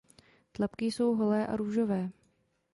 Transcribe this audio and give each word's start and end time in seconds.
Tlapky 0.51 0.85
jsou 0.85 1.15
holé 1.15 1.47
a 1.47 1.55
růžové. 1.55 2.09